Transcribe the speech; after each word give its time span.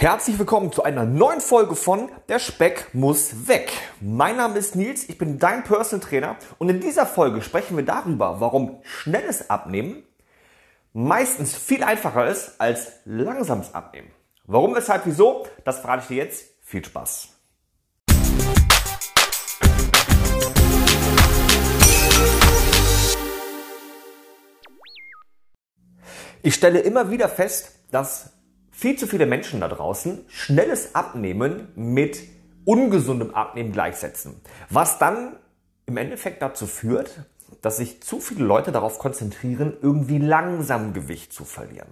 Herzlich 0.00 0.38
willkommen 0.38 0.72
zu 0.72 0.82
einer 0.82 1.04
neuen 1.04 1.42
Folge 1.42 1.76
von 1.76 2.08
Der 2.30 2.38
Speck 2.38 2.86
muss 2.94 3.48
weg. 3.48 3.70
Mein 4.00 4.38
Name 4.38 4.56
ist 4.58 4.74
Nils, 4.74 5.06
ich 5.10 5.18
bin 5.18 5.38
dein 5.38 5.62
Personal 5.62 6.00
Trainer 6.02 6.36
und 6.56 6.70
in 6.70 6.80
dieser 6.80 7.04
Folge 7.04 7.42
sprechen 7.42 7.76
wir 7.76 7.84
darüber, 7.84 8.40
warum 8.40 8.80
schnelles 8.82 9.50
Abnehmen 9.50 10.02
meistens 10.94 11.54
viel 11.54 11.84
einfacher 11.84 12.26
ist 12.26 12.58
als 12.58 12.92
langsames 13.04 13.74
Abnehmen. 13.74 14.10
Warum, 14.44 14.74
weshalb, 14.74 15.04
wieso, 15.04 15.46
das 15.66 15.80
verrate 15.80 16.04
ich 16.04 16.08
dir 16.08 16.16
jetzt. 16.16 16.46
Viel 16.62 16.82
Spaß. 16.82 17.28
Ich 26.42 26.54
stelle 26.54 26.78
immer 26.78 27.10
wieder 27.10 27.28
fest, 27.28 27.72
dass 27.90 28.39
viel 28.80 28.96
zu 28.96 29.06
viele 29.06 29.26
Menschen 29.26 29.60
da 29.60 29.68
draußen 29.68 30.24
schnelles 30.28 30.94
Abnehmen 30.94 31.68
mit 31.74 32.22
ungesundem 32.64 33.34
Abnehmen 33.34 33.72
gleichsetzen. 33.72 34.40
Was 34.70 34.98
dann 34.98 35.36
im 35.84 35.98
Endeffekt 35.98 36.40
dazu 36.40 36.66
führt, 36.66 37.26
dass 37.60 37.76
sich 37.76 38.02
zu 38.02 38.20
viele 38.20 38.42
Leute 38.42 38.72
darauf 38.72 38.98
konzentrieren, 38.98 39.76
irgendwie 39.82 40.16
langsam 40.16 40.94
Gewicht 40.94 41.34
zu 41.34 41.44
verlieren. 41.44 41.88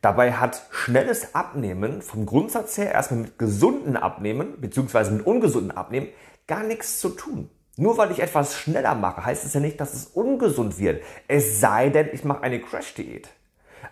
Dabei 0.00 0.34
hat 0.34 0.68
schnelles 0.70 1.34
Abnehmen 1.34 2.00
vom 2.00 2.26
Grundsatz 2.26 2.78
her 2.78 2.92
erstmal 2.92 3.22
mit 3.22 3.36
gesunden 3.36 3.96
Abnehmen 3.96 4.60
bzw. 4.60 5.10
mit 5.10 5.26
ungesunden 5.26 5.72
Abnehmen 5.72 6.06
gar 6.46 6.62
nichts 6.62 7.00
zu 7.00 7.08
tun. 7.08 7.50
Nur 7.76 7.98
weil 7.98 8.12
ich 8.12 8.20
etwas 8.20 8.54
schneller 8.54 8.94
mache, 8.94 9.24
heißt 9.24 9.44
es 9.44 9.54
ja 9.54 9.58
nicht, 9.58 9.80
dass 9.80 9.94
es 9.94 10.06
ungesund 10.06 10.78
wird. 10.78 11.02
Es 11.26 11.58
sei 11.58 11.88
denn, 11.88 12.10
ich 12.12 12.22
mache 12.22 12.42
eine 12.42 12.60
Crash-Diät. 12.60 13.30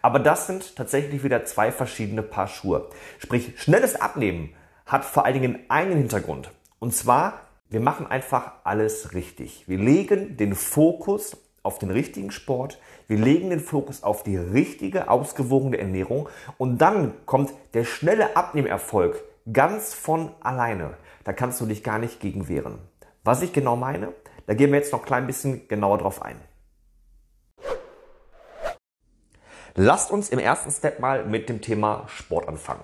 Aber 0.02 0.18
das 0.18 0.46
sind 0.46 0.76
tatsächlich 0.76 1.22
wieder 1.24 1.44
zwei 1.44 1.72
verschiedene 1.72 2.22
Paar 2.22 2.48
Schuhe. 2.48 2.88
Sprich, 3.18 3.52
schnelles 3.56 4.00
Abnehmen 4.00 4.54
hat 4.86 5.04
vor 5.04 5.24
allen 5.24 5.40
Dingen 5.40 5.58
einen 5.68 5.96
Hintergrund. 5.96 6.50
Und 6.78 6.94
zwar, 6.94 7.40
wir 7.68 7.80
machen 7.80 8.06
einfach 8.06 8.52
alles 8.64 9.14
richtig. 9.14 9.64
Wir 9.66 9.78
legen 9.78 10.36
den 10.36 10.54
Fokus 10.54 11.36
auf 11.62 11.78
den 11.80 11.90
richtigen 11.90 12.30
Sport, 12.30 12.78
wir 13.08 13.18
legen 13.18 13.50
den 13.50 13.60
Fokus 13.60 14.04
auf 14.04 14.22
die 14.22 14.36
richtige, 14.36 15.10
ausgewogene 15.10 15.78
Ernährung 15.78 16.28
und 16.58 16.78
dann 16.78 17.14
kommt 17.26 17.52
der 17.74 17.84
schnelle 17.84 18.36
Abnehmerfolg 18.36 19.22
ganz 19.52 19.92
von 19.92 20.30
alleine. 20.40 20.96
Da 21.24 21.32
kannst 21.32 21.60
du 21.60 21.66
dich 21.66 21.82
gar 21.82 21.98
nicht 21.98 22.20
gegen 22.20 22.48
wehren. 22.48 22.78
Was 23.24 23.42
ich 23.42 23.52
genau 23.52 23.74
meine, 23.74 24.12
da 24.46 24.54
gehen 24.54 24.70
wir 24.70 24.78
jetzt 24.78 24.92
noch 24.92 25.00
ein 25.00 25.06
klein 25.06 25.26
bisschen 25.26 25.66
genauer 25.66 25.98
drauf 25.98 26.22
ein. 26.22 26.36
Lasst 29.78 30.10
uns 30.10 30.30
im 30.30 30.38
ersten 30.38 30.70
Step 30.70 31.00
mal 31.00 31.26
mit 31.26 31.50
dem 31.50 31.60
Thema 31.60 32.06
Sport 32.08 32.48
anfangen. 32.48 32.82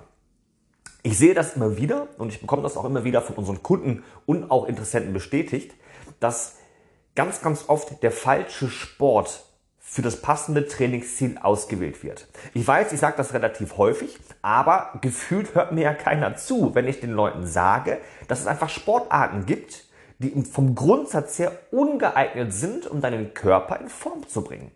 Ich 1.02 1.16
sehe 1.16 1.32
das 1.32 1.56
immer 1.56 1.78
wieder 1.78 2.08
und 2.18 2.28
ich 2.28 2.42
bekomme 2.42 2.62
das 2.62 2.76
auch 2.76 2.84
immer 2.84 3.02
wieder 3.02 3.22
von 3.22 3.36
unseren 3.36 3.62
Kunden 3.62 4.04
und 4.26 4.50
auch 4.50 4.66
Interessenten 4.66 5.14
bestätigt, 5.14 5.74
dass 6.20 6.56
ganz, 7.14 7.40
ganz 7.40 7.64
oft 7.68 8.02
der 8.02 8.10
falsche 8.10 8.68
Sport 8.68 9.42
für 9.78 10.02
das 10.02 10.20
passende 10.20 10.68
Trainingsziel 10.68 11.38
ausgewählt 11.38 12.04
wird. 12.04 12.28
Ich 12.52 12.66
weiß, 12.66 12.92
ich 12.92 13.00
sage 13.00 13.16
das 13.16 13.32
relativ 13.32 13.78
häufig, 13.78 14.18
aber 14.42 14.98
gefühlt 15.00 15.54
hört 15.54 15.72
mir 15.72 15.84
ja 15.84 15.94
keiner 15.94 16.36
zu, 16.36 16.74
wenn 16.74 16.86
ich 16.86 17.00
den 17.00 17.12
Leuten 17.12 17.46
sage, 17.46 18.00
dass 18.28 18.40
es 18.40 18.46
einfach 18.46 18.68
Sportarten 18.68 19.46
gibt, 19.46 19.86
die 20.18 20.42
vom 20.44 20.74
Grundsatz 20.74 21.38
her 21.38 21.52
ungeeignet 21.70 22.52
sind, 22.52 22.86
um 22.86 23.00
deinen 23.00 23.32
Körper 23.32 23.80
in 23.80 23.88
Form 23.88 24.28
zu 24.28 24.44
bringen. 24.44 24.72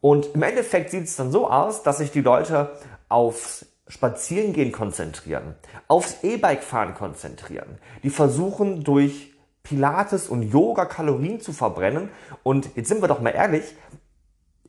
Und 0.00 0.34
im 0.34 0.42
Endeffekt 0.42 0.90
sieht 0.90 1.04
es 1.04 1.16
dann 1.16 1.32
so 1.32 1.50
aus, 1.50 1.82
dass 1.82 1.98
sich 1.98 2.10
die 2.10 2.20
Leute 2.20 2.70
aufs 3.08 3.66
Spazierengehen 3.88 4.70
konzentrieren, 4.70 5.54
aufs 5.88 6.22
E-Bike 6.22 6.62
fahren 6.62 6.94
konzentrieren. 6.94 7.78
Die 8.02 8.10
versuchen 8.10 8.84
durch 8.84 9.32
Pilates 9.62 10.28
und 10.28 10.42
Yoga 10.42 10.84
Kalorien 10.84 11.40
zu 11.40 11.52
verbrennen. 11.52 12.10
Und 12.42 12.70
jetzt 12.76 12.88
sind 12.88 13.02
wir 13.02 13.08
doch 13.08 13.20
mal 13.20 13.30
ehrlich, 13.30 13.74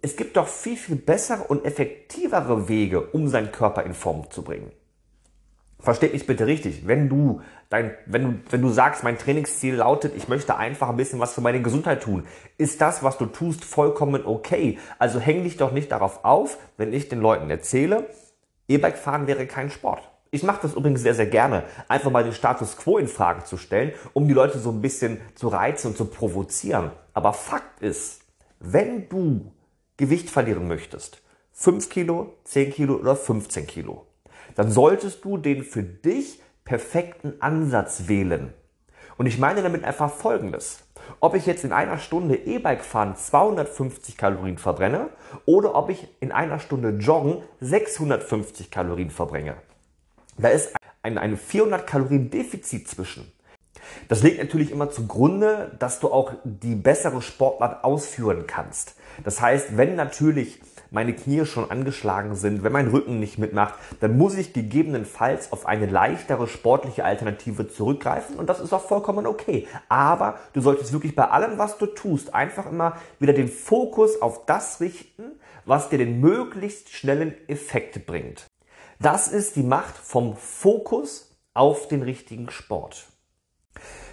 es 0.01 0.15
gibt 0.15 0.37
doch 0.37 0.47
viel, 0.47 0.77
viel 0.77 0.95
bessere 0.95 1.43
und 1.43 1.65
effektivere 1.65 2.69
Wege, 2.69 3.01
um 3.01 3.27
seinen 3.27 3.51
Körper 3.51 3.83
in 3.83 3.93
Form 3.93 4.31
zu 4.31 4.43
bringen. 4.43 4.71
Versteht 5.81 6.11
mich 6.11 6.27
bitte 6.27 6.45
richtig. 6.45 6.87
Wenn 6.87 7.07
du 7.07 7.41
dein, 7.69 7.91
wenn 8.05 8.23
du, 8.23 8.39
wenn 8.49 8.61
du 8.61 8.69
sagst, 8.69 9.03
mein 9.03 9.17
Trainingsziel 9.17 9.75
lautet, 9.75 10.13
ich 10.15 10.27
möchte 10.27 10.57
einfach 10.57 10.89
ein 10.89 10.97
bisschen 10.97 11.19
was 11.19 11.33
für 11.33 11.41
meine 11.41 11.61
Gesundheit 11.61 12.03
tun, 12.03 12.27
ist 12.57 12.81
das, 12.81 13.01
was 13.01 13.17
du 13.17 13.25
tust, 13.25 13.63
vollkommen 13.63 14.25
okay. 14.25 14.77
Also 14.97 15.19
häng 15.19 15.43
dich 15.43 15.55
doch 15.55 15.71
nicht 15.71 15.91
darauf 15.91 16.25
auf, 16.25 16.57
wenn 16.75 16.91
ich 16.91 17.07
den 17.07 17.21
Leuten 17.21 17.49
erzähle, 17.49 18.07
E-Bike 18.67 18.97
fahren 18.97 19.25
wäre 19.27 19.47
kein 19.47 19.71
Sport. 19.71 20.11
Ich 20.31 20.43
mache 20.43 20.59
das 20.61 20.75
übrigens 20.75 21.01
sehr, 21.01 21.15
sehr 21.15 21.25
gerne, 21.25 21.63
einfach 21.87 22.11
mal 22.11 22.23
den 22.23 22.33
Status 22.33 22.77
quo 22.77 22.97
in 22.97 23.07
Frage 23.07 23.45
zu 23.45 23.57
stellen, 23.57 23.93
um 24.13 24.27
die 24.27 24.33
Leute 24.33 24.59
so 24.59 24.69
ein 24.69 24.81
bisschen 24.81 25.19
zu 25.33 25.47
reizen 25.47 25.87
und 25.87 25.97
zu 25.97 26.05
provozieren. 26.05 26.91
Aber 27.13 27.33
Fakt 27.33 27.81
ist, 27.81 28.21
wenn 28.59 29.09
du 29.09 29.51
Gewicht 29.97 30.29
verlieren 30.29 30.67
möchtest, 30.67 31.23
5 31.53 31.89
Kilo, 31.89 32.33
10 32.43 32.71
Kilo 32.71 32.95
oder 32.95 33.15
15 33.15 33.65
Kilo, 33.65 34.05
dann 34.59 34.71
solltest 34.71 35.23
du 35.23 35.37
den 35.37 35.63
für 35.63 35.83
dich 35.83 36.41
perfekten 36.65 37.35
Ansatz 37.39 38.09
wählen. 38.09 38.53
Und 39.15 39.25
ich 39.25 39.39
meine 39.39 39.63
damit 39.63 39.85
einfach 39.85 40.11
Folgendes. 40.11 40.79
Ob 41.21 41.33
ich 41.33 41.45
jetzt 41.45 41.63
in 41.63 41.71
einer 41.71 41.97
Stunde 41.97 42.35
E-Bike 42.35 42.83
fahren 42.83 43.15
250 43.15 44.17
Kalorien 44.17 44.57
verbrenne 44.57 45.11
oder 45.45 45.75
ob 45.75 45.89
ich 45.89 46.09
in 46.19 46.33
einer 46.33 46.59
Stunde 46.59 46.89
Joggen 46.89 47.41
650 47.61 48.69
Kalorien 48.69 49.11
verbrenne. 49.11 49.55
Da 50.37 50.49
ist 50.49 50.75
ein, 51.03 51.17
ein 51.17 51.37
400 51.37 51.87
Kalorien 51.87 52.29
Defizit 52.29 52.85
zwischen. 52.89 53.31
Das 54.09 54.23
liegt 54.23 54.39
natürlich 54.39 54.71
immer 54.71 54.89
zugrunde, 54.89 55.71
dass 55.79 56.01
du 56.01 56.11
auch 56.11 56.33
die 56.43 56.75
bessere 56.75 57.21
Sportart 57.21 57.85
ausführen 57.85 58.43
kannst. 58.45 58.95
Das 59.23 59.39
heißt, 59.39 59.77
wenn 59.77 59.95
natürlich 59.95 60.59
meine 60.91 61.13
Knie 61.13 61.45
schon 61.45 61.69
angeschlagen 61.69 62.35
sind, 62.35 62.63
wenn 62.63 62.71
mein 62.71 62.87
Rücken 62.87 63.19
nicht 63.19 63.37
mitmacht, 63.37 63.75
dann 63.99 64.17
muss 64.17 64.35
ich 64.35 64.53
gegebenenfalls 64.53 65.51
auf 65.51 65.65
eine 65.65 65.85
leichtere 65.85 66.47
sportliche 66.47 67.05
Alternative 67.05 67.67
zurückgreifen 67.67 68.35
und 68.35 68.49
das 68.49 68.59
ist 68.59 68.73
auch 68.73 68.83
vollkommen 68.83 69.27
okay. 69.27 69.67
Aber 69.87 70.39
du 70.53 70.61
solltest 70.61 70.93
wirklich 70.93 71.15
bei 71.15 71.27
allem, 71.29 71.57
was 71.57 71.77
du 71.77 71.85
tust, 71.85 72.33
einfach 72.33 72.65
immer 72.65 72.97
wieder 73.19 73.33
den 73.33 73.49
Fokus 73.49 74.21
auf 74.21 74.45
das 74.45 74.79
richten, 74.81 75.39
was 75.65 75.89
dir 75.89 75.97
den 75.97 76.19
möglichst 76.19 76.89
schnellen 76.89 77.33
Effekt 77.47 78.05
bringt. 78.05 78.45
Das 78.99 79.27
ist 79.27 79.55
die 79.55 79.63
Macht 79.63 79.95
vom 79.95 80.35
Fokus 80.35 81.37
auf 81.53 81.87
den 81.87 82.01
richtigen 82.01 82.49
Sport. 82.49 83.07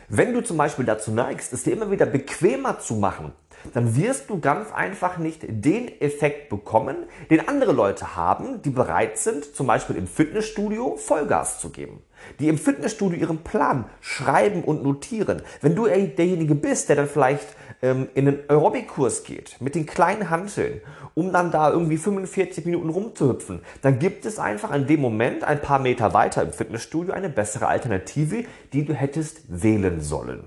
Wenn 0.09 0.33
du 0.33 0.41
zum 0.43 0.57
Beispiel 0.57 0.85
dazu 0.85 1.11
neigst, 1.11 1.53
es 1.53 1.65
dir 1.65 1.73
immer 1.73 1.91
wieder 1.91 2.07
bequemer 2.07 2.79
zu 2.79 2.95
machen, 2.95 3.33
dann 3.75 3.97
wirst 3.97 4.31
du 4.31 4.41
ganz 4.41 4.73
einfach 4.73 5.19
nicht 5.19 5.43
den 5.49 6.01
Effekt 6.01 6.49
bekommen, 6.49 6.97
den 7.31 7.49
andere 7.49 7.73
Leute 7.73 8.17
haben, 8.17 8.63
die 8.63 8.71
bereit 8.71 9.19
sind, 9.19 9.55
zum 9.55 9.67
Beispiel 9.67 9.97
im 9.97 10.07
Fitnessstudio 10.07 10.97
Vollgas 10.97 11.61
zu 11.61 11.71
geben. 11.71 12.03
Die 12.41 12.49
im 12.49 12.59
Fitnessstudio 12.59 13.19
ihren 13.19 13.39
Plan 13.39 13.87
schreiben 14.01 14.65
und 14.65 14.83
notieren. 14.83 15.43
Wenn 15.61 15.75
du 15.75 15.87
derjenige 15.87 16.55
bist, 16.55 16.89
der 16.89 16.97
dann 16.97 17.09
vielleicht 17.09 17.47
ähm, 17.83 18.09
in 18.15 18.29
einen 18.29 18.41
Aerobic-Kurs 18.49 19.25
geht, 19.25 19.61
mit 19.61 19.75
den 19.75 19.87
kleinen 19.87 20.31
Hanteln, 20.31 20.81
um 21.15 21.33
dann 21.33 21.51
da 21.51 21.71
irgendwie 21.71 21.99
45 21.99 22.65
Minuten 22.65 22.89
rumzuhüpfen, 22.89 23.61
dann 23.83 23.99
gibt 23.99 24.27
es 24.27 24.39
einfach 24.39 24.75
in 24.75 24.87
dem 24.87 25.01
Moment 25.01 25.45
ein 25.45 25.61
paar 25.61 25.79
Meter 25.79 26.15
weiter 26.15 26.43
im 26.43 26.53
Fitnessstudio 26.53 27.13
eine 27.13 27.29
bessere 27.29 27.69
Alternative, 27.69 28.45
die 28.73 28.85
du 28.85 28.95
hättest 28.95 29.43
wählen 29.49 30.01
sollen. 30.01 30.45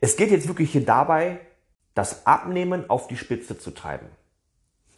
Es 0.00 0.16
geht 0.16 0.30
jetzt 0.30 0.48
wirklich 0.48 0.70
hier 0.70 0.84
dabei 0.84 1.40
das 1.94 2.26
Abnehmen 2.26 2.90
auf 2.90 3.06
die 3.06 3.16
Spitze 3.16 3.58
zu 3.58 3.70
treiben. 3.70 4.06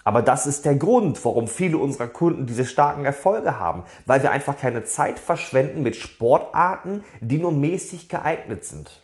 Aber 0.07 0.23
das 0.23 0.47
ist 0.47 0.65
der 0.65 0.77
Grund, 0.77 1.25
warum 1.25 1.49
viele 1.49 1.79
unserer 1.79 2.07
Kunden 2.07 2.47
diese 2.47 2.65
starken 2.65 3.05
Erfolge 3.05 3.59
haben, 3.59 3.83
weil 4.07 4.23
wir 4.23 4.31
einfach 4.31 4.56
keine 4.56 4.85
Zeit 4.85 5.19
verschwenden 5.19 5.82
mit 5.82 5.97
Sportarten, 5.97 7.03
die 7.20 7.38
nur 7.38 7.50
mäßig 7.50 8.09
geeignet 8.09 8.65
sind. 8.65 9.03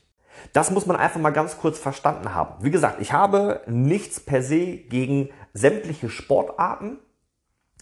Das 0.53 0.71
muss 0.71 0.87
man 0.87 0.97
einfach 0.97 1.21
mal 1.21 1.31
ganz 1.31 1.59
kurz 1.59 1.79
verstanden 1.79 2.35
haben. 2.35 2.63
Wie 2.63 2.71
gesagt, 2.71 3.01
ich 3.01 3.13
habe 3.13 3.63
nichts 3.67 4.21
per 4.21 4.43
se 4.43 4.77
gegen 4.77 5.31
sämtliche 5.53 6.09
Sportarten. 6.09 6.99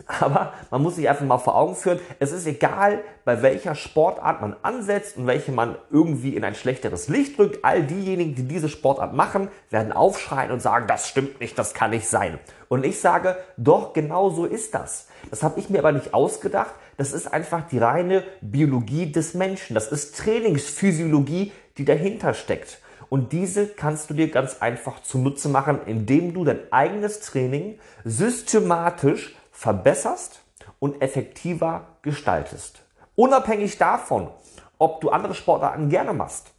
Aber 0.06 0.52
man 0.70 0.82
muss 0.82 0.96
sich 0.96 1.08
einfach 1.08 1.24
mal 1.24 1.38
vor 1.38 1.56
Augen 1.56 1.74
führen, 1.74 2.00
es 2.18 2.32
ist 2.32 2.46
egal, 2.46 3.00
bei 3.24 3.42
welcher 3.42 3.74
Sportart 3.74 4.40
man 4.40 4.56
ansetzt 4.62 5.16
und 5.16 5.26
welche 5.26 5.52
man 5.52 5.76
irgendwie 5.90 6.36
in 6.36 6.44
ein 6.44 6.54
schlechteres 6.54 7.08
Licht 7.08 7.38
drückt. 7.38 7.64
All 7.64 7.82
diejenigen, 7.82 8.34
die 8.34 8.44
diese 8.44 8.68
Sportart 8.68 9.14
machen, 9.14 9.48
werden 9.70 9.92
aufschreien 9.92 10.50
und 10.50 10.60
sagen, 10.60 10.86
das 10.86 11.08
stimmt 11.08 11.40
nicht, 11.40 11.58
das 11.58 11.74
kann 11.74 11.90
nicht 11.90 12.08
sein. 12.08 12.38
Und 12.68 12.84
ich 12.84 13.00
sage, 13.00 13.36
doch, 13.56 13.92
genau 13.92 14.30
so 14.30 14.44
ist 14.44 14.74
das. 14.74 15.08
Das 15.30 15.42
habe 15.42 15.60
ich 15.60 15.70
mir 15.70 15.78
aber 15.78 15.92
nicht 15.92 16.14
ausgedacht. 16.14 16.74
Das 16.96 17.12
ist 17.12 17.32
einfach 17.32 17.66
die 17.68 17.78
reine 17.78 18.24
Biologie 18.40 19.10
des 19.10 19.34
Menschen. 19.34 19.74
Das 19.74 19.88
ist 19.88 20.16
Trainingsphysiologie, 20.18 21.52
die 21.78 21.84
dahinter 21.84 22.34
steckt. 22.34 22.78
Und 23.08 23.32
diese 23.32 23.66
kannst 23.66 24.08
du 24.08 24.14
dir 24.14 24.30
ganz 24.30 24.58
einfach 24.60 25.02
zunutze 25.02 25.48
machen, 25.48 25.80
indem 25.86 26.32
du 26.32 26.44
dein 26.44 26.60
eigenes 26.70 27.20
Training 27.20 27.78
systematisch 28.04 29.34
verbesserst 29.60 30.40
und 30.78 31.02
effektiver 31.02 31.98
gestaltest. 32.00 32.82
Unabhängig 33.14 33.76
davon, 33.76 34.30
ob 34.78 35.02
du 35.02 35.10
andere 35.10 35.34
Sportarten 35.34 35.90
gerne 35.90 36.14
machst. 36.14 36.52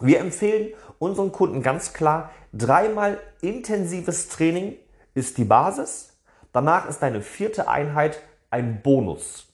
Wir 0.00 0.20
empfehlen 0.20 0.72
unseren 0.98 1.32
Kunden 1.32 1.62
ganz 1.62 1.92
klar, 1.92 2.30
dreimal 2.54 3.20
intensives 3.42 4.30
Training 4.30 4.74
ist 5.12 5.36
die 5.36 5.44
Basis. 5.44 6.18
Danach 6.54 6.88
ist 6.88 7.00
deine 7.00 7.20
vierte 7.20 7.68
Einheit 7.68 8.22
ein 8.48 8.80
Bonus. 8.80 9.52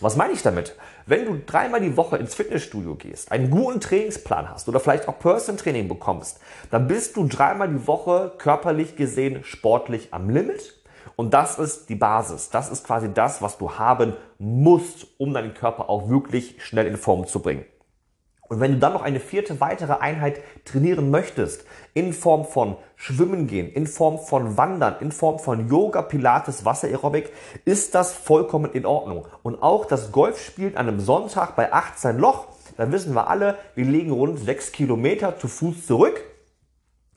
Was 0.00 0.14
meine 0.14 0.32
ich 0.32 0.42
damit? 0.42 0.76
Wenn 1.06 1.24
du 1.24 1.40
dreimal 1.44 1.80
die 1.80 1.96
Woche 1.96 2.18
ins 2.18 2.36
Fitnessstudio 2.36 2.94
gehst, 2.94 3.32
einen 3.32 3.50
guten 3.50 3.80
Trainingsplan 3.80 4.48
hast 4.48 4.68
oder 4.68 4.78
vielleicht 4.78 5.08
auch 5.08 5.18
Person 5.18 5.56
Training 5.56 5.88
bekommst, 5.88 6.38
dann 6.70 6.86
bist 6.86 7.16
du 7.16 7.26
dreimal 7.26 7.68
die 7.68 7.88
Woche 7.88 8.32
körperlich 8.38 8.94
gesehen 8.94 9.42
sportlich 9.42 10.14
am 10.14 10.30
Limit. 10.30 10.76
Und 11.14 11.32
das 11.32 11.58
ist 11.58 11.88
die 11.88 11.94
Basis. 11.94 12.50
Das 12.50 12.70
ist 12.70 12.84
quasi 12.84 13.12
das, 13.12 13.40
was 13.40 13.58
du 13.58 13.78
haben 13.78 14.14
musst, 14.38 15.06
um 15.18 15.32
deinen 15.32 15.54
Körper 15.54 15.88
auch 15.88 16.08
wirklich 16.08 16.62
schnell 16.62 16.86
in 16.86 16.96
Form 16.96 17.26
zu 17.26 17.40
bringen. 17.40 17.64
Und 18.48 18.60
wenn 18.60 18.72
du 18.72 18.78
dann 18.78 18.92
noch 18.92 19.02
eine 19.02 19.20
vierte 19.20 19.60
weitere 19.60 19.94
Einheit 19.94 20.40
trainieren 20.64 21.10
möchtest, 21.10 21.64
in 21.94 22.12
Form 22.12 22.44
von 22.44 22.76
Schwimmen 22.94 23.46
gehen, 23.46 23.68
in 23.68 23.86
Form 23.86 24.18
von 24.18 24.56
Wandern, 24.56 24.96
in 25.00 25.10
Form 25.10 25.38
von 25.38 25.68
Yoga, 25.68 26.02
Pilates, 26.02 26.64
Wassererobik, 26.64 27.32
ist 27.64 27.94
das 27.94 28.12
vollkommen 28.12 28.70
in 28.72 28.86
Ordnung. 28.86 29.26
Und 29.42 29.62
auch 29.62 29.84
das 29.84 30.12
Golfspielen 30.12 30.76
an 30.76 30.88
einem 30.88 31.00
Sonntag 31.00 31.56
bei 31.56 31.72
18 31.72 32.18
Loch, 32.18 32.46
da 32.76 32.90
wissen 32.92 33.14
wir 33.14 33.28
alle, 33.28 33.56
wir 33.74 33.84
legen 33.84 34.12
rund 34.12 34.38
6 34.38 34.72
Kilometer 34.72 35.38
zu 35.38 35.48
Fuß 35.48 35.86
zurück, 35.86 36.22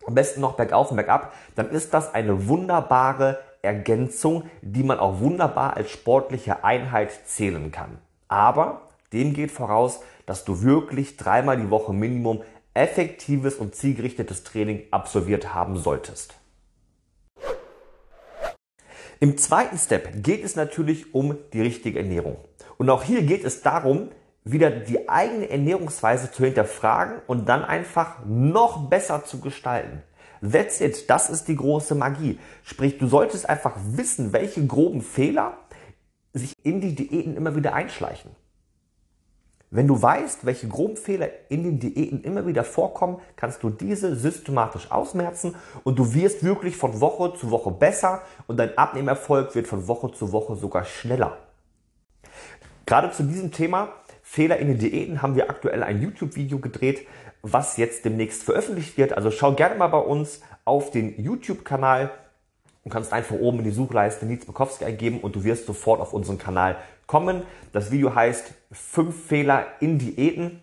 am 0.07 0.15
besten 0.15 0.41
noch 0.41 0.53
bergauf 0.53 0.89
und 0.89 0.95
bergab, 0.95 1.33
dann 1.55 1.69
ist 1.69 1.93
das 1.93 2.13
eine 2.13 2.47
wunderbare 2.47 3.39
Ergänzung, 3.61 4.49
die 4.61 4.83
man 4.83 4.99
auch 4.99 5.19
wunderbar 5.19 5.75
als 5.77 5.91
sportliche 5.91 6.63
Einheit 6.63 7.11
zählen 7.25 7.71
kann. 7.71 7.99
Aber 8.27 8.89
dem 9.13 9.33
geht 9.33 9.51
voraus, 9.51 10.01
dass 10.25 10.45
du 10.45 10.61
wirklich 10.61 11.17
dreimal 11.17 11.57
die 11.57 11.69
Woche 11.69 11.93
Minimum 11.93 12.41
effektives 12.73 13.55
und 13.55 13.75
zielgerichtetes 13.75 14.43
Training 14.43 14.83
absolviert 14.91 15.53
haben 15.53 15.77
solltest. 15.77 16.35
Im 19.19 19.37
zweiten 19.37 19.77
Step 19.77 20.23
geht 20.23 20.45
es 20.45 20.55
natürlich 20.55 21.13
um 21.13 21.37
die 21.51 21.61
richtige 21.61 21.99
Ernährung. 21.99 22.37
Und 22.77 22.89
auch 22.89 23.03
hier 23.03 23.23
geht 23.23 23.43
es 23.43 23.61
darum, 23.61 24.11
wieder 24.45 24.71
die 24.71 25.09
eigene 25.09 25.49
Ernährungsweise 25.49 26.31
zu 26.31 26.45
hinterfragen 26.45 27.21
und 27.27 27.49
dann 27.49 27.65
einfach 27.65 28.23
noch 28.25 28.89
besser 28.89 29.25
zu 29.25 29.41
gestalten. 29.41 30.01
That's 30.41 30.81
it. 30.81 31.09
Das 31.09 31.29
ist 31.29 31.47
die 31.47 31.55
große 31.55 31.95
Magie. 31.95 32.39
Sprich, 32.63 32.97
du 32.97 33.07
solltest 33.07 33.49
einfach 33.49 33.75
wissen, 33.83 34.33
welche 34.33 34.65
groben 34.65 35.01
Fehler 35.01 35.57
sich 36.33 36.53
in 36.63 36.81
die 36.81 36.95
Diäten 36.95 37.35
immer 37.35 37.55
wieder 37.55 37.73
einschleichen. 37.73 38.31
Wenn 39.71 39.87
du 39.87 40.01
weißt, 40.01 40.45
welche 40.45 40.67
groben 40.67 40.97
Fehler 40.97 41.29
in 41.49 41.63
den 41.63 41.79
Diäten 41.79 42.23
immer 42.23 42.47
wieder 42.47 42.63
vorkommen, 42.63 43.19
kannst 43.35 43.61
du 43.61 43.69
diese 43.69 44.15
systematisch 44.15 44.91
ausmerzen 44.91 45.55
und 45.83 45.99
du 45.99 46.13
wirst 46.15 46.43
wirklich 46.43 46.75
von 46.75 46.99
Woche 47.01 47.37
zu 47.37 47.51
Woche 47.51 47.69
besser 47.69 48.23
und 48.47 48.57
dein 48.57 48.75
Abnehmerfolg 48.77 49.53
wird 49.53 49.67
von 49.67 49.87
Woche 49.87 50.11
zu 50.11 50.31
Woche 50.31 50.55
sogar 50.55 50.85
schneller. 50.85 51.37
Gerade 52.87 53.11
zu 53.11 53.21
diesem 53.21 53.51
Thema 53.51 53.89
Fehler 54.23 54.57
in 54.57 54.69
den 54.69 54.79
Diäten 54.79 55.21
haben 55.21 55.35
wir 55.35 55.51
aktuell 55.51 55.83
ein 55.83 56.01
YouTube-Video 56.01 56.57
gedreht, 56.57 57.05
was 57.41 57.77
jetzt 57.77 58.05
demnächst 58.05 58.43
veröffentlicht 58.43 58.97
wird. 58.97 59.13
Also 59.13 59.31
schau 59.31 59.53
gerne 59.53 59.75
mal 59.75 59.87
bei 59.87 59.99
uns 59.99 60.41
auf 60.65 60.91
den 60.91 61.21
YouTube-Kanal 61.21 62.11
und 62.83 62.91
kannst 62.91 63.13
einfach 63.13 63.35
oben 63.35 63.59
in 63.59 63.65
die 63.65 63.71
Suchleiste 63.71 64.25
Nils 64.25 64.45
Bukowski 64.45 64.85
eingeben 64.85 65.19
und 65.19 65.35
du 65.35 65.43
wirst 65.43 65.65
sofort 65.65 66.01
auf 66.01 66.13
unseren 66.13 66.37
Kanal 66.37 66.77
kommen. 67.07 67.43
Das 67.73 67.91
Video 67.91 68.13
heißt 68.13 68.53
fünf 68.71 69.27
Fehler 69.27 69.65
in 69.79 69.99
Diäten 69.99 70.61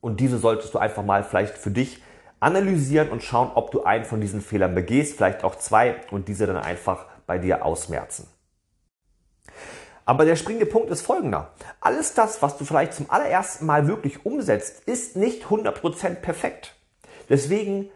und 0.00 0.20
diese 0.20 0.38
solltest 0.38 0.74
du 0.74 0.78
einfach 0.78 1.04
mal 1.04 1.24
vielleicht 1.24 1.58
für 1.58 1.70
dich 1.70 2.02
analysieren 2.40 3.10
und 3.10 3.22
schauen, 3.22 3.50
ob 3.54 3.70
du 3.70 3.84
einen 3.84 4.04
von 4.04 4.20
diesen 4.20 4.40
Fehlern 4.40 4.74
begehst, 4.74 5.16
vielleicht 5.16 5.44
auch 5.44 5.56
zwei 5.56 5.96
und 6.10 6.28
diese 6.28 6.46
dann 6.46 6.56
einfach 6.56 7.04
bei 7.26 7.38
dir 7.38 7.64
ausmerzen. 7.64 8.26
Aber 10.10 10.24
der 10.24 10.34
springende 10.34 10.66
Punkt 10.66 10.90
ist 10.90 11.02
folgender. 11.02 11.52
Alles 11.80 12.14
das, 12.14 12.42
was 12.42 12.58
du 12.58 12.64
vielleicht 12.64 12.94
zum 12.94 13.08
allerersten 13.12 13.64
Mal 13.64 13.86
wirklich 13.86 14.26
umsetzt, 14.26 14.82
ist 14.86 15.14
nicht 15.14 15.44
100% 15.44 16.16
perfekt. 16.16 16.74
Deswegen 17.28 17.90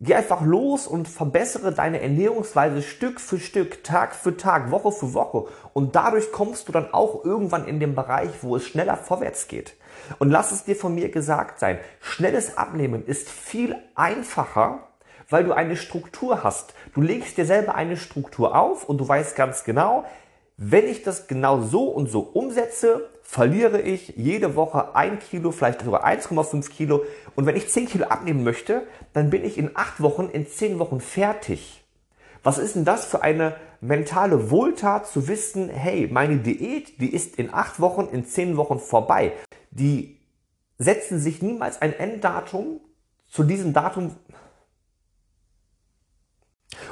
Geh 0.00 0.14
einfach 0.14 0.42
los 0.42 0.86
und 0.86 1.08
verbessere 1.08 1.72
deine 1.72 2.02
Ernährungsweise 2.02 2.82
Stück 2.82 3.18
für 3.20 3.38
Stück, 3.38 3.84
Tag 3.84 4.14
für 4.14 4.36
Tag, 4.36 4.70
Woche 4.70 4.92
für 4.92 5.14
Woche. 5.14 5.46
Und 5.72 5.96
dadurch 5.96 6.32
kommst 6.32 6.68
du 6.68 6.72
dann 6.72 6.92
auch 6.92 7.24
irgendwann 7.24 7.66
in 7.66 7.80
den 7.80 7.94
Bereich, 7.94 8.28
wo 8.42 8.56
es 8.56 8.66
schneller 8.66 8.98
vorwärts 8.98 9.48
geht. 9.48 9.76
Und 10.18 10.28
lass 10.30 10.52
es 10.52 10.64
dir 10.64 10.76
von 10.76 10.94
mir 10.94 11.10
gesagt 11.10 11.58
sein, 11.58 11.78
schnelles 12.00 12.58
Abnehmen 12.58 13.06
ist 13.06 13.30
viel 13.30 13.76
einfacher, 13.94 14.80
weil 15.30 15.44
du 15.44 15.52
eine 15.52 15.76
Struktur 15.76 16.42
hast. 16.42 16.74
Du 16.92 17.00
legst 17.00 17.38
dir 17.38 17.46
selber 17.46 17.74
eine 17.74 17.96
Struktur 17.96 18.54
auf 18.54 18.86
und 18.86 18.98
du 18.98 19.08
weißt 19.08 19.36
ganz 19.36 19.64
genau, 19.64 20.04
wenn 20.56 20.86
ich 20.88 21.02
das 21.02 21.26
genau 21.26 21.60
so 21.60 21.88
und 21.88 22.08
so 22.08 22.20
umsetze, 22.20 23.08
verliere 23.22 23.80
ich 23.80 24.14
jede 24.16 24.54
Woche 24.54 24.94
ein 24.94 25.18
Kilo, 25.18 25.50
vielleicht 25.50 25.82
sogar 25.82 26.06
1,5 26.06 26.70
Kilo. 26.70 27.04
Und 27.34 27.46
wenn 27.46 27.56
ich 27.56 27.68
10 27.68 27.86
Kilo 27.86 28.06
abnehmen 28.06 28.44
möchte, 28.44 28.86
dann 29.12 29.30
bin 29.30 29.44
ich 29.44 29.58
in 29.58 29.76
8 29.76 30.00
Wochen, 30.00 30.28
in 30.28 30.46
10 30.46 30.78
Wochen 30.78 31.00
fertig. 31.00 31.84
Was 32.44 32.58
ist 32.58 32.76
denn 32.76 32.84
das 32.84 33.06
für 33.06 33.22
eine 33.22 33.56
mentale 33.80 34.50
Wohltat 34.50 35.06
zu 35.06 35.26
wissen, 35.26 35.68
hey, 35.68 36.08
meine 36.10 36.36
Diät, 36.36 37.00
die 37.00 37.12
ist 37.12 37.36
in 37.36 37.52
8 37.52 37.80
Wochen, 37.80 38.06
in 38.12 38.24
10 38.24 38.56
Wochen 38.56 38.78
vorbei. 38.78 39.32
Die 39.70 40.20
setzen 40.78 41.18
sich 41.18 41.42
niemals 41.42 41.82
ein 41.82 41.92
Enddatum 41.92 42.80
zu 43.26 43.42
diesem 43.42 43.72
Datum. 43.72 44.14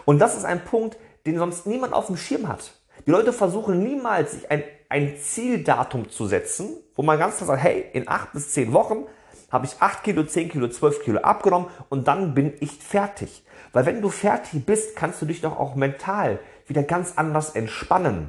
Und 0.05 0.19
das 0.19 0.37
ist 0.37 0.45
ein 0.45 0.65
Punkt, 0.65 0.97
den 1.27 1.39
sonst 1.39 1.67
niemand 1.67 1.93
auf 1.93 2.07
dem 2.07 2.17
Schirm 2.17 2.49
hat. 2.49 2.73
Die 3.07 3.11
Leute 3.11 3.33
versuchen 3.33 3.83
niemals, 3.83 4.33
sich 4.33 4.51
ein, 4.51 4.63
ein 4.89 5.17
Zieldatum 5.17 6.09
zu 6.09 6.27
setzen, 6.27 6.77
wo 6.95 7.03
man 7.03 7.19
ganz 7.19 7.37
klar 7.37 7.49
sagt, 7.49 7.63
hey, 7.63 7.87
in 7.93 8.07
acht 8.09 8.33
bis 8.33 8.53
zehn 8.53 8.73
Wochen 8.73 9.07
habe 9.51 9.67
ich 9.67 9.77
acht 9.81 10.05
Kilo, 10.05 10.25
zehn 10.25 10.49
Kilo, 10.49 10.69
zwölf 10.69 11.03
Kilo 11.03 11.21
abgenommen 11.21 11.69
und 11.89 12.07
dann 12.07 12.35
bin 12.35 12.53
ich 12.61 12.71
fertig. 12.73 13.45
Weil 13.73 13.87
wenn 13.87 14.01
du 14.01 14.09
fertig 14.09 14.65
bist, 14.65 14.95
kannst 14.95 15.21
du 15.21 15.27
dich 15.27 15.41
doch 15.41 15.59
auch 15.59 15.75
mental 15.75 16.39
wieder 16.67 16.85
ganz 16.85 17.15
anders 17.17 17.51
entspannen. 17.51 18.29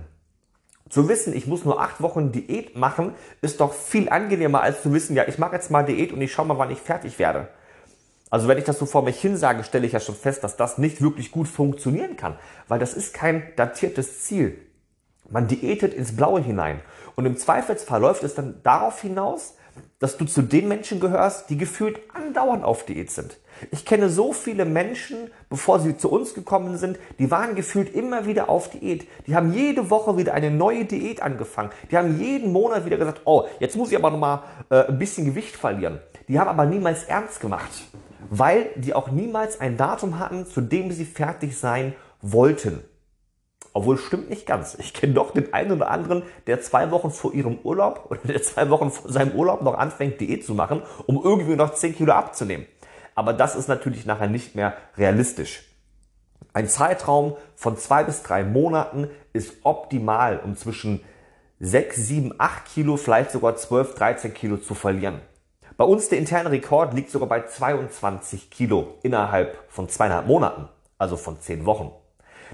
Zu 0.89 1.07
wissen, 1.07 1.35
ich 1.35 1.47
muss 1.47 1.65
nur 1.65 1.79
acht 1.79 2.01
Wochen 2.01 2.31
Diät 2.31 2.75
machen, 2.75 3.13
ist 3.41 3.61
doch 3.61 3.73
viel 3.73 4.09
angenehmer 4.09 4.61
als 4.61 4.81
zu 4.81 4.91
wissen, 4.93 5.15
ja, 5.15 5.27
ich 5.27 5.37
mache 5.37 5.55
jetzt 5.55 5.71
mal 5.71 5.83
Diät 5.83 6.11
und 6.11 6.21
ich 6.21 6.33
schaue 6.33 6.45
mal, 6.45 6.57
wann 6.57 6.71
ich 6.71 6.79
fertig 6.79 7.19
werde. 7.19 7.47
Also 8.33 8.47
wenn 8.47 8.57
ich 8.57 8.63
das 8.63 8.79
so 8.79 8.87
vor 8.87 9.03
mich 9.03 9.21
hin 9.21 9.37
sage, 9.37 9.63
stelle 9.63 9.85
ich 9.85 9.93
ja 9.93 9.99
schon 9.99 10.15
fest, 10.15 10.43
dass 10.43 10.57
das 10.57 10.79
nicht 10.79 11.03
wirklich 11.03 11.29
gut 11.29 11.47
funktionieren 11.47 12.17
kann, 12.17 12.35
weil 12.67 12.79
das 12.79 12.95
ist 12.95 13.13
kein 13.13 13.43
datiertes 13.57 14.23
Ziel. 14.23 14.57
Man 15.29 15.47
diätet 15.47 15.93
ins 15.93 16.15
Blaue 16.15 16.41
hinein. 16.41 16.81
Und 17.15 17.27
im 17.27 17.37
Zweifelsfall 17.37 18.01
läuft 18.01 18.23
es 18.23 18.33
dann 18.33 18.55
darauf 18.63 18.99
hinaus, 18.99 19.53
dass 19.99 20.17
du 20.17 20.25
zu 20.25 20.41
den 20.41 20.67
Menschen 20.67 20.99
gehörst, 20.99 21.51
die 21.51 21.57
gefühlt 21.59 21.99
andauernd 22.15 22.63
auf 22.63 22.87
Diät 22.87 23.11
sind. 23.11 23.37
Ich 23.69 23.85
kenne 23.85 24.09
so 24.09 24.33
viele 24.33 24.65
Menschen, 24.65 25.29
bevor 25.51 25.79
sie 25.79 25.95
zu 25.95 26.11
uns 26.11 26.33
gekommen 26.33 26.77
sind, 26.77 26.97
die 27.19 27.29
waren 27.29 27.53
gefühlt 27.53 27.93
immer 27.93 28.25
wieder 28.25 28.49
auf 28.49 28.71
Diät. 28.71 29.07
Die 29.27 29.35
haben 29.35 29.53
jede 29.53 29.91
Woche 29.91 30.17
wieder 30.17 30.33
eine 30.33 30.49
neue 30.49 30.85
Diät 30.85 31.21
angefangen. 31.21 31.69
Die 31.91 31.97
haben 31.97 32.19
jeden 32.19 32.51
Monat 32.51 32.83
wieder 32.87 32.97
gesagt, 32.97 33.21
oh, 33.25 33.45
jetzt 33.59 33.75
muss 33.75 33.91
ich 33.91 33.95
aber 33.95 34.09
nochmal 34.09 34.41
äh, 34.71 34.87
ein 34.87 34.97
bisschen 34.97 35.25
Gewicht 35.25 35.55
verlieren. 35.55 35.99
Die 36.27 36.39
haben 36.39 36.47
aber 36.47 36.65
niemals 36.65 37.03
ernst 37.03 37.39
gemacht 37.39 37.69
weil 38.39 38.71
die 38.75 38.95
auch 38.95 39.11
niemals 39.11 39.61
ein 39.61 39.77
Datum 39.77 40.17
hatten, 40.17 40.47
zu 40.47 40.59
dem 40.61 40.91
sie 40.91 41.05
fertig 41.05 41.55
sein 41.55 41.93
wollten. 42.19 42.83
Obwohl 43.73 43.99
stimmt 43.99 44.29
nicht 44.31 44.47
ganz. 44.47 44.75
Ich 44.79 44.93
kenne 44.93 45.13
doch 45.13 45.31
den 45.31 45.53
einen 45.53 45.71
oder 45.73 45.91
anderen, 45.91 46.23
der 46.47 46.59
zwei 46.59 46.89
Wochen 46.89 47.11
vor 47.11 47.33
ihrem 47.33 47.59
Urlaub 47.63 48.05
oder 48.09 48.21
der 48.23 48.41
zwei 48.41 48.71
Wochen 48.71 48.89
vor 48.89 49.11
seinem 49.11 49.33
Urlaub 49.33 49.61
noch 49.61 49.77
anfängt, 49.77 50.19
Diät 50.19 50.43
zu 50.43 50.55
machen, 50.55 50.81
um 51.05 51.21
irgendwie 51.23 51.55
noch 51.55 51.75
10 51.75 51.95
Kilo 51.95 52.13
abzunehmen. 52.13 52.65
Aber 53.13 53.33
das 53.33 53.55
ist 53.55 53.67
natürlich 53.67 54.07
nachher 54.07 54.29
nicht 54.29 54.55
mehr 54.55 54.73
realistisch. 54.97 55.63
Ein 56.53 56.67
Zeitraum 56.67 57.35
von 57.55 57.77
zwei 57.77 58.03
bis 58.03 58.23
drei 58.23 58.43
Monaten 58.43 59.09
ist 59.33 59.57
optimal, 59.63 60.39
um 60.43 60.57
zwischen 60.57 61.01
6, 61.59 61.95
7, 61.95 62.33
8 62.39 62.65
Kilo, 62.65 62.97
vielleicht 62.97 63.29
sogar 63.29 63.55
12, 63.55 63.93
13 63.93 64.33
Kilo 64.33 64.57
zu 64.57 64.73
verlieren. 64.73 65.21
Bei 65.83 65.89
uns 65.89 66.07
der 66.07 66.17
interne 66.17 66.49
Rekord 66.49 66.93
liegt 66.93 67.11
sogar 67.11 67.27
bei 67.27 67.45
22 67.45 68.49
Kilo 68.49 68.93
innerhalb 69.03 69.57
von 69.67 69.89
zweieinhalb 69.89 70.27
Monaten, 70.27 70.69
also 70.97 71.17
von 71.17 71.41
zehn 71.41 71.65
Wochen. 71.65 71.91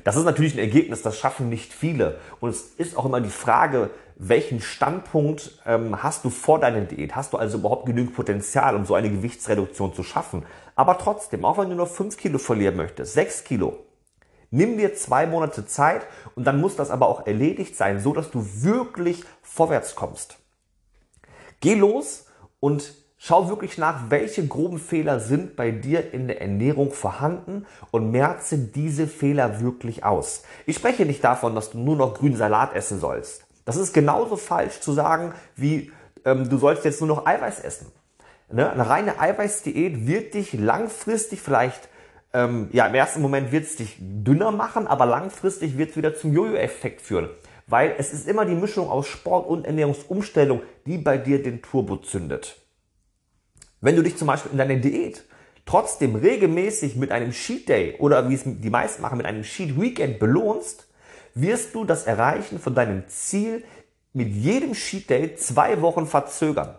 Das 0.03 0.15
ist 0.15 0.23
natürlich 0.23 0.55
ein 0.55 0.59
Ergebnis, 0.59 1.03
das 1.03 1.15
schaffen 1.15 1.47
nicht 1.47 1.71
viele. 1.71 2.19
Und 2.39 2.49
es 2.49 2.61
ist 2.77 2.97
auch 2.97 3.05
immer 3.05 3.21
die 3.21 3.29
Frage, 3.29 3.91
welchen 4.15 4.61
Standpunkt 4.61 5.61
ähm, 5.67 6.01
hast 6.01 6.25
du 6.25 6.31
vor 6.31 6.59
deiner 6.59 6.81
Diät? 6.81 7.15
Hast 7.15 7.33
du 7.33 7.37
also 7.37 7.59
überhaupt 7.59 7.85
genügend 7.85 8.15
Potenzial, 8.15 8.75
um 8.75 8.87
so 8.87 8.95
eine 8.95 9.11
Gewichtsreduktion 9.11 9.93
zu 9.93 10.01
schaffen? 10.01 10.43
Aber 10.75 10.97
trotzdem, 10.97 11.45
auch 11.45 11.59
wenn 11.59 11.69
du 11.69 11.75
nur 11.75 11.85
5 11.85 12.17
Kilo 12.17 12.39
verlieren 12.39 12.77
möchtest, 12.77 13.13
6 13.13 13.43
Kilo, 13.43 13.77
Nimm 14.49 14.79
dir 14.79 14.95
zwei 14.95 15.27
Monate 15.27 15.67
Zeit 15.67 16.07
und 16.33 16.45
dann 16.45 16.59
muss 16.59 16.75
das 16.75 16.89
aber 16.89 17.07
auch 17.07 17.27
erledigt 17.27 17.75
sein, 17.75 17.99
so 17.99 18.13
dass 18.13 18.31
du 18.31 18.43
wirklich 18.63 19.23
vorwärts 19.43 19.93
kommst. 19.93 20.39
Geh 21.59 21.75
los 21.75 22.25
und 22.59 22.91
schau 23.19 23.49
wirklich 23.49 23.77
nach, 23.77 24.09
welche 24.09 24.47
groben 24.47 24.79
Fehler 24.79 25.19
sind 25.19 25.55
bei 25.55 25.71
dir 25.71 26.13
in 26.13 26.27
der 26.27 26.41
Ernährung 26.41 26.91
vorhanden 26.91 27.67
und 27.91 28.11
merze 28.11 28.57
diese 28.57 29.07
Fehler 29.07 29.61
wirklich 29.61 30.03
aus. 30.05 30.43
Ich 30.65 30.77
spreche 30.77 31.05
nicht 31.05 31.23
davon, 31.23 31.53
dass 31.53 31.71
du 31.71 31.77
nur 31.77 31.97
noch 31.97 32.15
grünen 32.15 32.37
Salat 32.37 32.73
essen 32.73 32.99
sollst. 32.99 33.45
Das 33.65 33.75
ist 33.75 33.93
genauso 33.93 34.37
falsch 34.37 34.79
zu 34.79 34.93
sagen, 34.93 35.33
wie 35.55 35.91
ähm, 36.25 36.49
du 36.49 36.57
sollst 36.57 36.85
jetzt 36.85 37.01
nur 37.01 37.09
noch 37.09 37.25
Eiweiß 37.25 37.59
essen. 37.59 37.91
Ne? 38.51 38.71
Eine 38.71 38.89
reine 38.89 39.19
Eiweißdiät 39.19 40.07
wird 40.07 40.33
dich 40.33 40.53
langfristig 40.53 41.41
vielleicht, 41.41 41.89
ähm, 42.33 42.69
ja 42.71 42.87
im 42.87 42.95
ersten 42.95 43.21
Moment 43.21 43.51
wird 43.51 43.65
es 43.65 43.75
dich 43.75 43.97
dünner 43.99 44.51
machen, 44.51 44.87
aber 44.87 45.05
langfristig 45.05 45.77
wird 45.77 45.91
es 45.91 45.97
wieder 45.97 46.15
zum 46.15 46.33
Jojo-Effekt 46.33 47.01
führen. 47.01 47.29
Weil 47.67 47.93
es 47.97 48.13
ist 48.13 48.27
immer 48.27 48.45
die 48.45 48.55
Mischung 48.55 48.89
aus 48.89 49.07
Sport 49.07 49.47
und 49.47 49.65
Ernährungsumstellung, 49.65 50.61
die 50.87 50.97
bei 50.97 51.17
dir 51.17 51.43
den 51.43 51.61
Turbo 51.61 51.97
zündet. 51.97 52.55
Wenn 53.81 53.95
du 53.95 54.03
dich 54.03 54.17
zum 54.17 54.27
Beispiel 54.27 54.51
in 54.51 54.57
deiner 54.57 54.75
Diät 54.75 55.23
trotzdem 55.65 56.15
regelmäßig 56.15 56.95
mit 56.95 57.11
einem 57.11 57.31
Cheat 57.31 57.69
Day 57.69 57.95
oder 57.99 58.29
wie 58.29 58.33
es 58.33 58.43
die 58.43 58.69
meisten 58.69 59.01
machen, 59.01 59.17
mit 59.17 59.25
einem 59.25 59.43
Cheat 59.43 59.79
Weekend 59.79 60.19
belohnst, 60.19 60.87
wirst 61.33 61.75
du 61.75 61.85
das 61.85 62.05
Erreichen 62.05 62.59
von 62.59 62.75
deinem 62.75 63.07
Ziel 63.07 63.63
mit 64.13 64.29
jedem 64.29 64.73
Cheat 64.73 65.09
Day 65.09 65.35
zwei 65.35 65.81
Wochen 65.81 66.07
verzögern. 66.07 66.75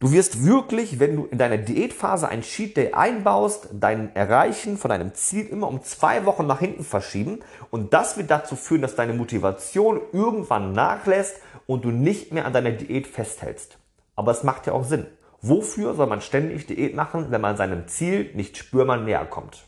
Du 0.00 0.12
wirst 0.12 0.44
wirklich, 0.44 0.98
wenn 0.98 1.16
du 1.16 1.26
in 1.26 1.38
deiner 1.38 1.56
Diätphase 1.56 2.28
ein 2.28 2.42
Cheat 2.42 2.76
Day 2.76 2.92
einbaust, 2.92 3.68
dein 3.72 4.14
Erreichen 4.16 4.76
von 4.76 4.88
deinem 4.88 5.14
Ziel 5.14 5.46
immer 5.46 5.68
um 5.68 5.82
zwei 5.82 6.26
Wochen 6.26 6.46
nach 6.46 6.58
hinten 6.58 6.84
verschieben 6.84 7.40
und 7.70 7.94
das 7.94 8.16
wird 8.16 8.30
dazu 8.30 8.56
führen, 8.56 8.82
dass 8.82 8.96
deine 8.96 9.14
Motivation 9.14 10.00
irgendwann 10.12 10.72
nachlässt 10.72 11.36
und 11.66 11.84
du 11.84 11.90
nicht 11.90 12.32
mehr 12.32 12.44
an 12.44 12.52
deiner 12.52 12.72
Diät 12.72 13.06
festhältst. 13.06 13.78
Aber 14.16 14.32
es 14.32 14.42
macht 14.42 14.66
ja 14.66 14.72
auch 14.72 14.84
Sinn. 14.84 15.06
Wofür 15.46 15.92
soll 15.92 16.06
man 16.06 16.22
ständig 16.22 16.66
Diät 16.68 16.94
machen, 16.94 17.26
wenn 17.30 17.42
man 17.42 17.58
seinem 17.58 17.86
Ziel 17.86 18.30
nicht 18.32 18.56
spürbar 18.56 18.96
näher 18.96 19.26
kommt? 19.26 19.66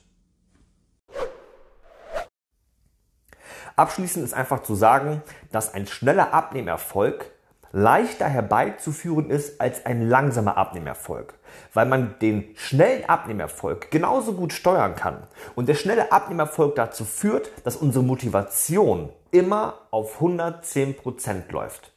Abschließend 3.76 4.24
ist 4.24 4.32
einfach 4.32 4.62
zu 4.62 4.74
sagen, 4.74 5.22
dass 5.52 5.74
ein 5.74 5.86
schneller 5.86 6.32
Abnehmerfolg 6.32 7.30
leichter 7.72 8.26
herbeizuführen 8.26 9.28
ist 9.28 9.60
als 9.60 9.84
ein 9.84 10.08
langsamer 10.08 10.56
Abnehmerfolg, 10.56 11.34
weil 11.74 11.84
man 11.84 12.18
den 12.20 12.56
schnellen 12.56 13.06
Abnehmerfolg 13.06 13.90
genauso 13.90 14.32
gut 14.32 14.54
steuern 14.54 14.94
kann 14.96 15.26
und 15.56 15.68
der 15.68 15.74
schnelle 15.74 16.10
Abnehmerfolg 16.10 16.74
dazu 16.74 17.04
führt, 17.04 17.50
dass 17.64 17.76
unsere 17.76 18.02
Motivation 18.02 19.12
immer 19.30 19.74
auf 19.90 20.22
110% 20.22 21.52
läuft. 21.52 21.92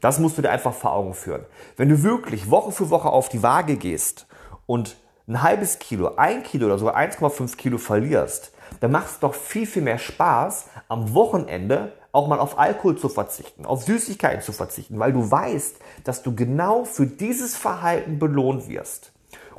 Das 0.00 0.18
musst 0.18 0.38
du 0.38 0.42
dir 0.42 0.50
einfach 0.50 0.74
vor 0.74 0.92
Augen 0.92 1.14
führen. 1.14 1.44
Wenn 1.76 1.88
du 1.88 2.02
wirklich 2.02 2.50
Woche 2.50 2.72
für 2.72 2.90
Woche 2.90 3.08
auf 3.08 3.28
die 3.28 3.42
Waage 3.42 3.76
gehst 3.76 4.26
und 4.66 4.96
ein 5.28 5.42
halbes 5.42 5.78
Kilo, 5.78 6.14
ein 6.16 6.42
Kilo 6.42 6.66
oder 6.66 6.78
sogar 6.78 6.96
1,5 6.96 7.56
Kilo 7.56 7.78
verlierst, 7.78 8.52
dann 8.80 8.92
macht 8.92 9.06
es 9.06 9.18
doch 9.20 9.34
viel, 9.34 9.66
viel 9.66 9.82
mehr 9.82 9.98
Spaß, 9.98 10.68
am 10.88 11.14
Wochenende 11.14 11.92
auch 12.12 12.28
mal 12.28 12.38
auf 12.38 12.58
Alkohol 12.58 12.96
zu 12.96 13.08
verzichten, 13.08 13.66
auf 13.66 13.84
Süßigkeiten 13.84 14.40
zu 14.40 14.52
verzichten, 14.52 14.98
weil 14.98 15.12
du 15.12 15.30
weißt, 15.30 15.76
dass 16.04 16.22
du 16.22 16.34
genau 16.34 16.84
für 16.84 17.06
dieses 17.06 17.56
Verhalten 17.56 18.18
belohnt 18.18 18.68
wirst. 18.68 19.12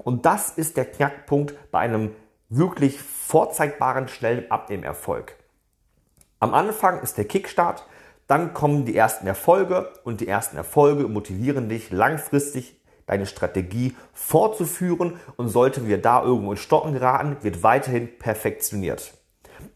Und 0.04 0.26
das 0.26 0.50
ist 0.52 0.78
der 0.78 0.86
Knackpunkt 0.86 1.56
bei 1.72 1.80
einem 1.80 2.16
wirklich 2.50 3.00
vorzeigbaren, 3.00 4.08
schnellen 4.08 4.50
Abnehmerfolg. 4.50 5.36
Am 6.40 6.54
Anfang 6.54 7.02
ist 7.02 7.18
der 7.18 7.26
Kickstart, 7.26 7.86
dann 8.28 8.54
kommen 8.54 8.86
die 8.86 8.96
ersten 8.96 9.26
Erfolge 9.26 9.90
und 10.04 10.22
die 10.22 10.28
ersten 10.28 10.58
Erfolge 10.58 11.08
motivieren 11.08 11.70
dich 11.70 11.92
langfristig 11.92 12.76
deine 13.06 13.26
Strategie 13.26 13.96
fortzuführen 14.14 15.14
und 15.38 15.48
sollten 15.48 15.88
wir 15.88 16.02
da 16.02 16.22
irgendwo 16.24 16.52
in 16.52 16.58
Stocken 16.58 16.94
geraten, 16.94 17.38
wird 17.42 17.64
weiterhin 17.64 18.20
perfektioniert. 18.20 19.14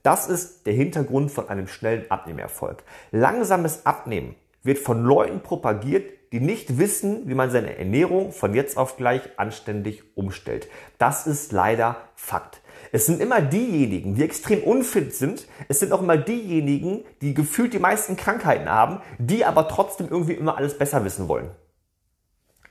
Das 0.03 0.27
ist 0.27 0.67
der 0.67 0.74
Hintergrund 0.74 1.31
von 1.31 1.50
einem 1.50 1.67
schnellen 1.67 2.10
Abnehmerfolg. 2.12 2.84
Langsames 3.12 3.86
Abnehmen 3.86 4.36
wird 4.63 4.77
von 4.77 5.03
Leuten 5.03 5.41
propagiert, 5.41 6.12
die 6.31 6.39
nicht 6.39 6.77
wissen, 6.77 7.27
wie 7.27 7.36
man 7.36 7.50
seine 7.50 7.77
Ernährung 7.77 8.31
von 8.31 8.53
jetzt 8.53 8.77
auf 8.77 8.96
gleich 8.98 9.22
anständig 9.38 10.03
umstellt. 10.15 10.67
Das 10.98 11.27
ist 11.27 11.51
leider 11.51 11.98
Fakt. 12.15 12.61
Es 12.91 13.05
sind 13.05 13.21
immer 13.21 13.41
diejenigen, 13.41 14.15
die 14.15 14.24
extrem 14.24 14.63
unfit 14.63 15.15
sind. 15.15 15.48
Es 15.69 15.79
sind 15.79 15.93
auch 15.93 16.01
immer 16.01 16.17
diejenigen, 16.17 17.03
die 17.21 17.33
gefühlt 17.33 17.74
die 17.74 17.79
meisten 17.79 18.17
Krankheiten 18.17 18.69
haben, 18.69 19.01
die 19.17 19.45
aber 19.45 19.67
trotzdem 19.67 20.07
irgendwie 20.10 20.33
immer 20.33 20.57
alles 20.57 20.77
besser 20.77 21.05
wissen 21.05 21.27
wollen. 21.27 21.51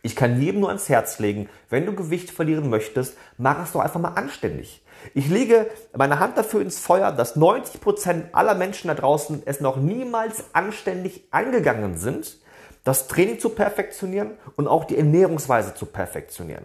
Ich 0.02 0.16
kann 0.16 0.40
jedem 0.40 0.60
nur 0.60 0.70
ans 0.70 0.88
Herz 0.88 1.18
legen, 1.18 1.48
wenn 1.68 1.84
du 1.84 1.94
Gewicht 1.94 2.30
verlieren 2.30 2.70
möchtest, 2.70 3.16
mach 3.36 3.62
es 3.62 3.72
doch 3.72 3.80
einfach 3.80 4.00
mal 4.00 4.14
anständig. 4.14 4.82
Ich 5.14 5.28
lege 5.28 5.66
meine 5.94 6.18
Hand 6.18 6.38
dafür 6.38 6.62
ins 6.62 6.78
Feuer, 6.78 7.12
dass 7.12 7.36
90% 7.36 8.32
aller 8.32 8.54
Menschen 8.54 8.88
da 8.88 8.94
draußen 8.94 9.42
es 9.44 9.60
noch 9.60 9.76
niemals 9.76 10.44
anständig 10.54 11.24
angegangen 11.30 11.98
sind, 11.98 12.38
das 12.84 13.08
Training 13.08 13.40
zu 13.40 13.50
perfektionieren 13.50 14.32
und 14.56 14.68
auch 14.68 14.84
die 14.84 14.96
Ernährungsweise 14.96 15.74
zu 15.74 15.84
perfektionieren. 15.84 16.64